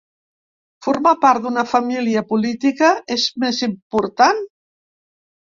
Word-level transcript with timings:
Formar 0.85 1.11
part 1.25 1.43
d’una 1.43 1.63
família 1.73 2.23
política 2.31 2.89
és 3.17 3.27
més 3.45 3.61
important? 3.69 4.43